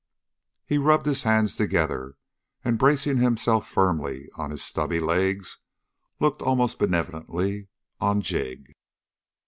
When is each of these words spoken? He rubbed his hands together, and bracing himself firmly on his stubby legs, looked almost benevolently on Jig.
He 0.65 0.79
rubbed 0.79 1.05
his 1.05 1.21
hands 1.21 1.55
together, 1.55 2.15
and 2.65 2.79
bracing 2.79 3.17
himself 3.17 3.69
firmly 3.69 4.29
on 4.35 4.49
his 4.49 4.63
stubby 4.63 4.99
legs, 4.99 5.59
looked 6.19 6.41
almost 6.41 6.79
benevolently 6.79 7.67
on 7.99 8.21
Jig. 8.23 8.71